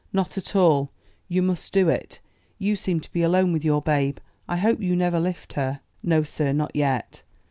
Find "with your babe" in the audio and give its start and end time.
3.53-4.17